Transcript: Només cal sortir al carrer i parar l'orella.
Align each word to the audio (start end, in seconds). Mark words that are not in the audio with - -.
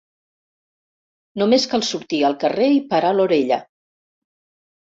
Només 1.41 1.69
cal 1.75 1.85
sortir 1.89 2.21
al 2.31 2.39
carrer 2.45 2.71
i 2.77 2.81
parar 2.95 3.15
l'orella. 3.19 3.63